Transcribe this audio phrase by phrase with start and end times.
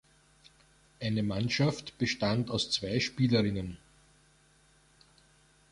[0.99, 3.77] Eine Mannschaft bestand aus zwei Spielerinnen.